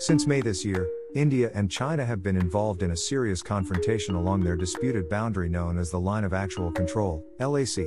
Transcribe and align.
Since 0.00 0.26
May 0.26 0.40
this 0.40 0.64
year, 0.64 0.88
India 1.14 1.50
and 1.52 1.70
China 1.70 2.06
have 2.06 2.22
been 2.22 2.38
involved 2.38 2.82
in 2.82 2.92
a 2.92 2.96
serious 2.96 3.42
confrontation 3.42 4.14
along 4.14 4.40
their 4.40 4.56
disputed 4.56 5.10
boundary 5.10 5.50
known 5.50 5.76
as 5.76 5.90
the 5.90 6.00
Line 6.00 6.24
of 6.24 6.32
Actual 6.32 6.72
Control, 6.72 7.22
LAC. 7.38 7.84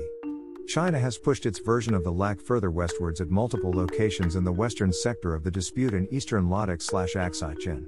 China 0.68 1.00
has 1.00 1.18
pushed 1.18 1.48
its 1.48 1.58
version 1.58 1.96
of 1.96 2.04
the 2.04 2.12
LAC 2.12 2.40
further 2.40 2.70
westwards 2.70 3.20
at 3.20 3.32
multiple 3.32 3.72
locations 3.72 4.36
in 4.36 4.44
the 4.44 4.52
western 4.52 4.94
sector 4.94 5.34
of 5.34 5.44
the 5.44 5.50
dispute 5.50 5.96
in 5.96 6.08
eastern 6.14 6.50
Ladakh 6.50 6.84
slash 6.84 7.16
Aksai 7.16 7.58
Chin. 7.60 7.88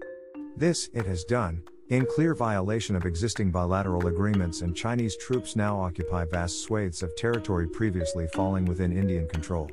This, 0.57 0.89
it 0.91 1.05
has 1.05 1.23
done, 1.23 1.61
in 1.89 2.07
clear 2.07 2.33
violation 2.33 2.95
of 2.95 3.05
existing 3.05 3.51
bilateral 3.51 4.07
agreements, 4.07 4.61
and 4.61 4.75
Chinese 4.75 5.15
troops 5.17 5.55
now 5.55 5.79
occupy 5.79 6.25
vast 6.25 6.63
swathes 6.63 7.03
of 7.03 7.15
territory 7.15 7.67
previously 7.67 8.25
falling 8.33 8.65
within 8.65 8.91
Indian 8.91 9.27
control. 9.27 9.69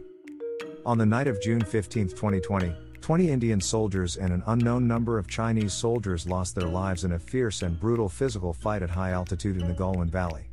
On 0.84 0.98
the 0.98 1.06
night 1.06 1.26
of 1.26 1.40
June 1.40 1.64
15, 1.64 2.08
2020, 2.08 2.74
20 3.02 3.30
Indian 3.30 3.60
soldiers 3.60 4.16
and 4.16 4.32
an 4.32 4.44
unknown 4.46 4.86
number 4.86 5.18
of 5.18 5.26
Chinese 5.26 5.72
soldiers 5.72 6.24
lost 6.24 6.54
their 6.54 6.68
lives 6.68 7.02
in 7.02 7.12
a 7.12 7.18
fierce 7.18 7.62
and 7.62 7.78
brutal 7.80 8.08
physical 8.08 8.52
fight 8.52 8.80
at 8.80 8.88
high 8.88 9.10
altitude 9.10 9.60
in 9.60 9.66
the 9.66 9.74
Galwan 9.74 10.08
Valley. 10.08 10.44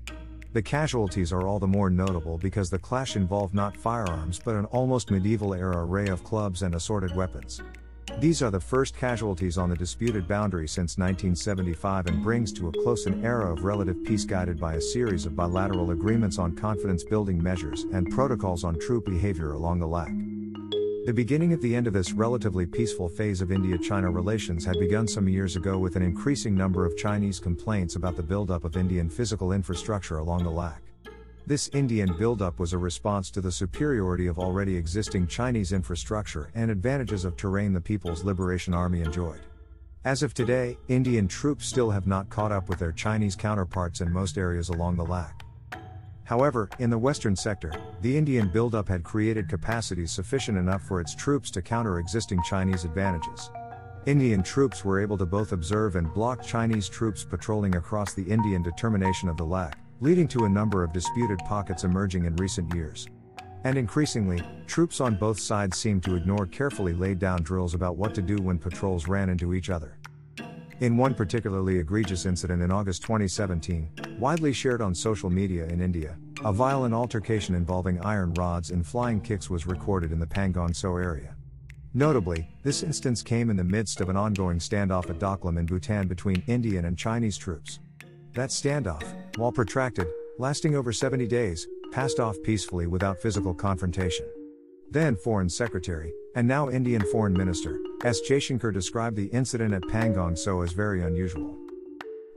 The 0.53 0.61
casualties 0.63 1.31
are 1.31 1.47
all 1.47 1.59
the 1.59 1.67
more 1.67 1.91
notable 1.91 2.39
because 2.39 2.71
the 2.71 2.79
clash 2.79 3.15
involved 3.15 3.53
not 3.53 3.77
firearms 3.77 4.41
but 4.43 4.55
an 4.55 4.65
almost 4.65 5.11
medieval 5.11 5.53
era 5.53 5.85
array 5.85 6.07
of 6.07 6.23
clubs 6.23 6.63
and 6.63 6.73
assorted 6.73 7.15
weapons. 7.15 7.61
These 8.17 8.41
are 8.41 8.49
the 8.49 8.59
first 8.59 8.97
casualties 8.97 9.59
on 9.59 9.69
the 9.69 9.75
disputed 9.75 10.27
boundary 10.27 10.67
since 10.67 10.97
1975 10.97 12.07
and 12.07 12.23
brings 12.23 12.51
to 12.53 12.69
a 12.69 12.83
close 12.83 13.05
an 13.05 13.23
era 13.23 13.53
of 13.53 13.63
relative 13.63 14.03
peace 14.03 14.25
guided 14.25 14.59
by 14.59 14.73
a 14.73 14.81
series 14.81 15.27
of 15.27 15.35
bilateral 15.35 15.91
agreements 15.91 16.39
on 16.39 16.55
confidence 16.55 17.03
building 17.03 17.41
measures 17.41 17.83
and 17.93 18.09
protocols 18.09 18.63
on 18.63 18.79
troop 18.79 19.05
behavior 19.05 19.51
along 19.51 19.77
the 19.77 19.87
LAC. 19.87 20.09
The 21.09 21.15
beginning 21.15 21.53
of 21.53 21.61
the 21.63 21.75
end 21.75 21.87
of 21.87 21.93
this 21.93 22.11
relatively 22.11 22.67
peaceful 22.67 23.09
phase 23.09 23.41
of 23.41 23.51
India 23.51 23.79
China 23.79 24.11
relations 24.11 24.63
had 24.63 24.77
begun 24.77 25.07
some 25.07 25.27
years 25.27 25.55
ago 25.55 25.79
with 25.79 25.95
an 25.95 26.03
increasing 26.03 26.53
number 26.53 26.85
of 26.85 26.95
Chinese 26.97 27.39
complaints 27.39 27.95
about 27.95 28.15
the 28.15 28.21
buildup 28.21 28.63
of 28.63 28.77
Indian 28.77 29.09
physical 29.09 29.51
infrastructure 29.51 30.19
along 30.19 30.43
the 30.43 30.51
LAC. 30.51 30.83
This 31.47 31.67
Indian 31.69 32.15
buildup 32.15 32.59
was 32.59 32.73
a 32.73 32.77
response 32.77 33.31
to 33.31 33.41
the 33.41 33.51
superiority 33.51 34.27
of 34.27 34.37
already 34.37 34.75
existing 34.75 35.25
Chinese 35.25 35.73
infrastructure 35.73 36.51
and 36.53 36.69
advantages 36.69 37.25
of 37.25 37.35
terrain 37.35 37.73
the 37.73 37.81
People's 37.81 38.23
Liberation 38.23 38.75
Army 38.75 39.01
enjoyed. 39.01 39.41
As 40.05 40.21
of 40.21 40.35
today, 40.35 40.77
Indian 40.89 41.27
troops 41.27 41.65
still 41.65 41.89
have 41.89 42.05
not 42.05 42.29
caught 42.29 42.51
up 42.51 42.69
with 42.69 42.77
their 42.77 42.91
Chinese 42.91 43.35
counterparts 43.35 44.01
in 44.01 44.13
most 44.13 44.37
areas 44.37 44.69
along 44.69 44.97
the 44.97 45.05
LAC. 45.05 45.43
However, 46.29 46.69
in 46.77 46.91
the 46.91 46.97
western 46.99 47.35
sector, 47.35 47.73
the 48.01 48.15
Indian 48.15 48.49
buildup 48.49 48.87
had 48.87 49.03
created 49.03 49.49
capacities 49.49 50.11
sufficient 50.11 50.59
enough 50.59 50.83
for 50.83 51.01
its 51.01 51.15
troops 51.15 51.49
to 51.49 51.63
counter 51.63 51.97
existing 51.97 52.43
Chinese 52.43 52.85
advantages. 52.85 53.49
Indian 54.05 54.43
troops 54.43 54.85
were 54.85 55.01
able 55.01 55.17
to 55.17 55.25
both 55.25 55.53
observe 55.53 55.95
and 55.95 56.13
block 56.13 56.43
Chinese 56.43 56.87
troops 56.87 57.25
patrolling 57.25 57.77
across 57.77 58.13
the 58.13 58.21
Indian 58.21 58.61
determination 58.61 59.27
of 59.27 59.37
the 59.37 59.43
LAC, 59.43 59.79
leading 60.01 60.27
to 60.27 60.45
a 60.45 60.49
number 60.49 60.83
of 60.83 60.93
disputed 60.93 61.39
pockets 61.47 61.83
emerging 61.83 62.25
in 62.25 62.35
recent 62.35 62.71
years. 62.75 63.07
And 63.63 63.75
increasingly, 63.75 64.43
troops 64.67 65.01
on 65.01 65.15
both 65.15 65.39
sides 65.39 65.79
seemed 65.79 66.03
to 66.03 66.15
ignore 66.15 66.45
carefully 66.45 66.93
laid 66.93 67.17
down 67.17 67.41
drills 67.41 67.73
about 67.73 67.97
what 67.97 68.13
to 68.13 68.21
do 68.21 68.37
when 68.37 68.59
patrols 68.59 69.07
ran 69.07 69.29
into 69.29 69.55
each 69.55 69.71
other. 69.71 69.97
In 70.79 70.95
one 70.95 71.15
particularly 71.15 71.79
egregious 71.79 72.27
incident 72.27 72.61
in 72.61 72.69
August 72.71 73.01
2017, 73.01 73.89
widely 74.19 74.51
shared 74.51 74.81
on 74.81 74.93
social 74.93 75.29
media 75.29 75.65
in 75.67 75.79
India, 75.79 76.17
a 76.43 76.51
violent 76.51 76.93
altercation 76.93 77.55
involving 77.55 78.01
iron 78.01 78.33
rods 78.33 78.71
and 78.71 78.85
flying 78.85 79.21
kicks 79.21 79.49
was 79.49 79.65
recorded 79.65 80.11
in 80.11 80.19
the 80.19 80.27
Pangong 80.27 80.73
area. 81.01 81.35
Notably, 81.93 82.47
this 82.61 82.83
instance 82.83 83.23
came 83.23 83.49
in 83.49 83.55
the 83.55 83.63
midst 83.63 84.01
of 84.01 84.09
an 84.09 84.17
ongoing 84.17 84.59
standoff 84.59 85.09
at 85.09 85.19
Doklam 85.19 85.57
in 85.57 85.65
Bhutan 85.65 86.07
between 86.07 86.43
Indian 86.47 86.85
and 86.85 86.97
Chinese 86.97 87.37
troops. 87.37 87.79
That 88.33 88.49
standoff, 88.49 89.03
while 89.37 89.51
protracted, 89.53 90.07
lasting 90.37 90.75
over 90.75 90.91
70 90.91 91.25
days, 91.25 91.65
passed 91.91 92.19
off 92.19 92.35
peacefully 92.43 92.87
without 92.87 93.21
physical 93.21 93.53
confrontation. 93.53 94.27
Then 94.91 95.15
Foreign 95.15 95.49
Secretary, 95.49 96.11
and 96.35 96.47
now 96.47 96.69
Indian 96.69 97.03
Foreign 97.11 97.33
Minister, 97.33 97.79
S. 98.03 98.19
Jaishankar 98.21 98.73
described 98.73 99.15
the 99.15 99.27
incident 99.27 99.73
at 99.73 99.81
Pangong 99.83 100.35
Tso 100.35 100.61
as 100.61 100.73
very 100.73 101.03
unusual. 101.03 101.57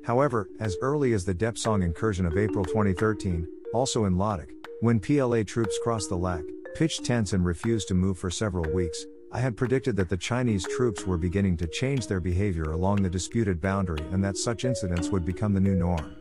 However, 0.04 0.48
as 0.58 0.76
early 0.82 1.12
as 1.12 1.24
the 1.24 1.34
Depsang 1.34 1.84
incursion 1.84 2.26
of 2.26 2.36
April 2.36 2.64
2013, 2.64 3.46
also 3.72 4.04
in 4.04 4.16
Ladakh, 4.16 4.50
when 4.80 4.98
PLA 4.98 5.44
troops 5.44 5.78
crossed 5.82 6.08
the 6.08 6.16
LAC, 6.16 6.42
pitched 6.74 7.04
tents 7.04 7.32
and 7.32 7.44
refused 7.44 7.86
to 7.88 7.94
move 7.94 8.18
for 8.18 8.30
several 8.30 8.68
weeks, 8.72 9.06
I 9.30 9.38
had 9.38 9.56
predicted 9.56 9.96
that 9.96 10.08
the 10.08 10.16
Chinese 10.16 10.66
troops 10.66 11.06
were 11.06 11.16
beginning 11.16 11.56
to 11.58 11.68
change 11.68 12.06
their 12.06 12.20
behavior 12.20 12.72
along 12.72 13.02
the 13.02 13.08
disputed 13.08 13.60
boundary 13.60 14.04
and 14.10 14.22
that 14.24 14.36
such 14.36 14.64
incidents 14.64 15.08
would 15.08 15.24
become 15.24 15.54
the 15.54 15.60
new 15.60 15.76
norm. 15.76 16.16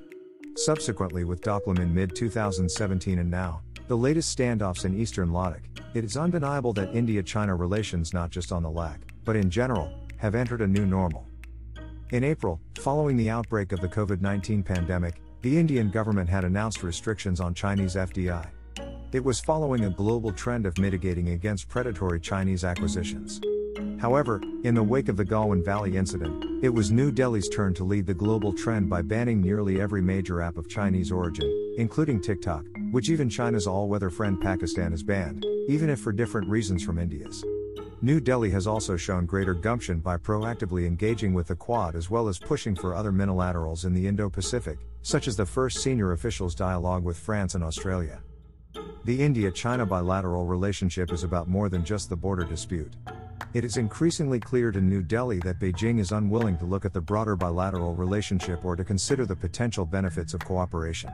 Subsequently, 0.56 1.24
with 1.24 1.42
Doklam 1.42 1.80
in 1.80 1.94
mid 1.94 2.16
2017 2.16 3.20
and 3.20 3.32
now, 3.32 3.62
the 3.88 3.98
latest 3.98 4.38
standoffs 4.38 4.86
in 4.86 4.98
eastern 4.98 5.30
Ladakh, 5.30 5.64
it 5.96 6.04
is 6.04 6.16
undeniable 6.16 6.72
that 6.74 6.96
India 6.96 7.24
China 7.24 7.56
relations, 7.56 8.14
not 8.14 8.30
just 8.30 8.52
on 8.52 8.64
the 8.64 8.70
LAC, 8.70 9.00
but 9.26 9.36
in 9.36 9.50
general, 9.50 9.92
have 10.18 10.36
entered 10.36 10.62
a 10.62 10.68
new 10.68 10.86
normal. 10.86 11.28
In 12.12 12.26
April, 12.26 12.60
following 12.80 13.16
the 13.16 13.30
outbreak 13.30 13.72
of 13.72 13.80
the 13.80 13.88
COVID 13.88 14.20
19 14.20 14.64
pandemic, 14.64 15.22
the 15.44 15.58
Indian 15.58 15.90
government 15.90 16.30
had 16.30 16.44
announced 16.44 16.84
restrictions 16.84 17.40
on 17.40 17.54
Chinese 17.54 17.96
FDI. 17.96 18.50
It 19.14 19.24
was 19.24 19.40
following 19.40 19.86
a 19.86 19.90
global 19.90 20.34
trend 20.34 20.66
of 20.66 20.78
mitigating 20.78 21.30
against 21.30 21.70
predatory 21.70 22.20
Chinese 22.20 22.66
acquisitions. 22.66 23.40
However, 23.98 24.42
in 24.66 24.76
the 24.76 24.84
wake 24.84 25.08
of 25.08 25.16
the 25.16 25.24
Galwan 25.24 25.64
Valley 25.64 25.96
incident, 25.96 26.44
it 26.62 26.70
was 26.70 26.92
New 26.92 27.14
Delhi's 27.14 27.48
turn 27.48 27.74
to 27.76 27.86
lead 27.86 28.06
the 28.06 28.14
global 28.14 28.52
trend 28.52 28.90
by 28.90 29.02
banning 29.02 29.40
nearly 29.40 29.80
every 29.80 30.02
major 30.02 30.42
app 30.42 30.58
of 30.58 30.68
Chinese 30.68 31.14
origin, 31.14 31.76
including 31.78 32.20
TikTok, 32.20 32.66
which 32.92 33.10
even 33.10 33.30
China's 33.30 33.68
all 33.68 33.88
weather 33.88 34.10
friend 34.10 34.42
Pakistan 34.42 34.92
has 34.92 35.02
banned, 35.02 35.46
even 35.70 35.90
if 35.90 36.02
for 36.02 36.12
different 36.12 36.50
reasons 36.50 36.84
from 36.84 37.00
India's. 37.00 37.42
New 38.04 38.20
Delhi 38.20 38.50
has 38.50 38.66
also 38.66 38.98
shown 38.98 39.28
greater 39.28 39.54
gumption 39.54 40.00
by 40.00 40.18
proactively 40.18 40.88
engaging 40.88 41.36
with 41.36 41.46
the 41.46 41.56
Quad 41.56 41.96
as 41.96 42.10
well 42.10 42.28
as 42.28 42.40
pushing 42.40 42.76
for 42.76 42.96
other 42.96 43.12
minilaterals 43.12 43.86
in 43.86 43.94
the 43.94 44.08
Indo 44.08 44.28
Pacific, 44.28 44.80
such 45.04 45.28
as 45.28 45.36
the 45.36 45.46
first 45.46 45.84
senior 45.84 46.14
officials 46.14 46.56
dialogue 46.56 47.04
with 47.04 47.16
France 47.16 47.54
and 47.54 47.64
Australia. 47.64 48.24
The 49.06 49.22
India 49.22 49.52
China 49.52 49.86
bilateral 49.86 50.48
relationship 50.48 51.12
is 51.12 51.24
about 51.24 51.48
more 51.48 51.70
than 51.70 51.86
just 51.86 52.10
the 52.10 52.16
border 52.16 52.44
dispute. 52.44 52.92
It 53.54 53.64
is 53.64 53.78
increasingly 53.78 54.40
clear 54.40 54.72
to 54.72 54.82
New 54.82 55.04
Delhi 55.04 55.38
that 55.40 55.60
Beijing 55.60 56.00
is 56.00 56.12
unwilling 56.12 56.58
to 56.58 56.66
look 56.66 56.86
at 56.86 56.94
the 56.94 57.02
broader 57.02 57.36
bilateral 57.36 57.94
relationship 57.94 58.66
or 58.66 58.76
to 58.76 58.84
consider 58.84 59.28
the 59.28 59.36
potential 59.36 59.86
benefits 59.86 60.34
of 60.34 60.40
cooperation. 60.40 61.12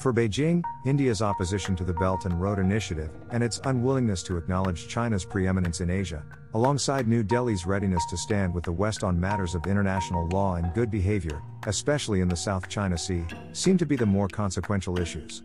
For 0.00 0.12
Beijing, 0.12 0.62
India's 0.84 1.22
opposition 1.22 1.76
to 1.76 1.84
the 1.84 1.94
Belt 1.94 2.24
and 2.24 2.40
Road 2.40 2.58
Initiative, 2.58 3.10
and 3.30 3.42
its 3.42 3.60
unwillingness 3.64 4.22
to 4.24 4.36
acknowledge 4.36 4.88
China's 4.88 5.24
preeminence 5.24 5.80
in 5.80 5.88
Asia, 5.88 6.24
alongside 6.52 7.06
New 7.06 7.22
Delhi's 7.22 7.64
readiness 7.64 8.04
to 8.10 8.16
stand 8.16 8.52
with 8.52 8.64
the 8.64 8.72
West 8.72 9.04
on 9.04 9.18
matters 9.18 9.54
of 9.54 9.66
international 9.66 10.28
law 10.28 10.56
and 10.56 10.74
good 10.74 10.90
behavior, 10.90 11.40
especially 11.66 12.20
in 12.20 12.28
the 12.28 12.36
South 12.36 12.68
China 12.68 12.98
Sea, 12.98 13.24
seem 13.52 13.78
to 13.78 13.86
be 13.86 13.96
the 13.96 14.04
more 14.04 14.28
consequential 14.28 14.98
issues. 14.98 15.42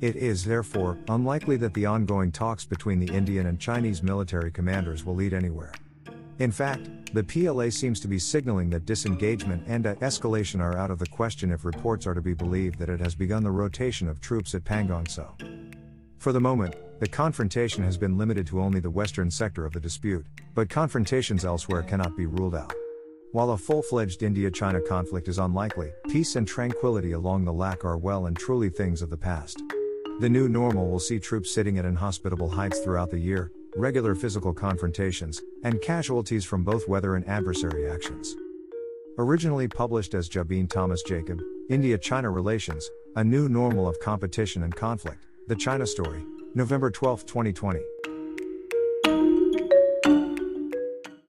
It 0.00 0.16
is, 0.16 0.44
therefore, 0.44 0.98
unlikely 1.08 1.56
that 1.58 1.74
the 1.74 1.86
ongoing 1.86 2.30
talks 2.30 2.64
between 2.64 2.98
the 2.98 3.12
Indian 3.12 3.46
and 3.46 3.58
Chinese 3.58 4.02
military 4.02 4.50
commanders 4.50 5.04
will 5.04 5.14
lead 5.14 5.32
anywhere. 5.32 5.72
In 6.38 6.50
fact, 6.50 7.14
the 7.14 7.22
PLA 7.22 7.68
seems 7.70 8.00
to 8.00 8.08
be 8.08 8.18
signaling 8.18 8.70
that 8.70 8.86
disengagement 8.86 9.64
and 9.66 9.84
escalation 9.84 10.60
are 10.60 10.78
out 10.78 10.90
of 10.90 10.98
the 10.98 11.06
question 11.06 11.52
if 11.52 11.64
reports 11.64 12.06
are 12.06 12.14
to 12.14 12.22
be 12.22 12.34
believed 12.34 12.78
that 12.78 12.88
it 12.88 13.00
has 13.00 13.14
begun 13.14 13.42
the 13.42 13.50
rotation 13.50 14.08
of 14.08 14.20
troops 14.20 14.54
at 14.54 14.64
Pangong 14.64 15.06
Tso. 15.06 15.36
For 16.18 16.32
the 16.32 16.40
moment, 16.40 16.74
the 17.00 17.08
confrontation 17.08 17.84
has 17.84 17.98
been 17.98 18.16
limited 18.16 18.46
to 18.46 18.60
only 18.60 18.80
the 18.80 18.90
western 18.90 19.30
sector 19.30 19.66
of 19.66 19.72
the 19.72 19.80
dispute, 19.80 20.24
but 20.54 20.70
confrontations 20.70 21.44
elsewhere 21.44 21.82
cannot 21.82 22.16
be 22.16 22.26
ruled 22.26 22.54
out. 22.54 22.72
While 23.32 23.50
a 23.50 23.58
full 23.58 23.82
fledged 23.82 24.22
India 24.22 24.50
China 24.50 24.80
conflict 24.80 25.26
is 25.26 25.38
unlikely, 25.38 25.90
peace 26.08 26.36
and 26.36 26.46
tranquility 26.46 27.12
along 27.12 27.44
the 27.44 27.52
LAC 27.52 27.84
are 27.84 27.98
well 27.98 28.26
and 28.26 28.36
truly 28.36 28.70
things 28.70 29.02
of 29.02 29.10
the 29.10 29.16
past. 29.16 29.62
The 30.20 30.28
new 30.28 30.48
normal 30.48 30.90
will 30.90 31.00
see 31.00 31.18
troops 31.18 31.52
sitting 31.52 31.78
at 31.78 31.84
inhospitable 31.84 32.50
heights 32.50 32.78
throughout 32.80 33.10
the 33.10 33.18
year, 33.18 33.50
regular 33.76 34.14
physical 34.14 34.52
confrontations, 34.52 35.42
and 35.64 35.80
casualties 35.80 36.44
from 36.44 36.62
both 36.62 36.88
weather 36.88 37.16
and 37.16 37.26
adversary 37.28 37.90
actions. 37.90 38.36
Originally 39.18 39.68
published 39.68 40.14
as 40.14 40.28
Jabin 40.28 40.66
Thomas 40.66 41.02
Jacob, 41.02 41.40
India 41.68 41.98
China 41.98 42.30
Relations, 42.30 42.88
A 43.16 43.24
New 43.24 43.48
Normal 43.48 43.88
of 43.88 44.00
Competition 44.00 44.62
and 44.62 44.74
Conflict, 44.74 45.24
The 45.48 45.56
China 45.56 45.86
Story, 45.86 46.24
November 46.54 46.90
12, 46.90 47.26
2020. 47.26 47.80